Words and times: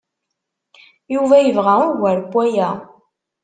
Yuba 1.13 1.37
yebɣa 1.39 1.75
ugar 1.89 2.17
n 2.23 2.27
waya. 2.33 2.69